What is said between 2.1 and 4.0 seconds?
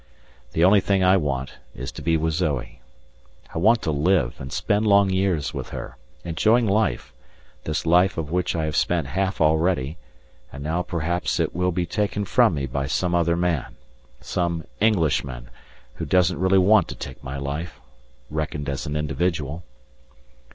with Zoe. I want to